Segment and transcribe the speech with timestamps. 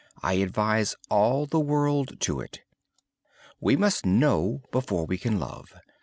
[0.23, 2.61] I advise all the world to do it.
[3.59, 5.75] We must know before we can love.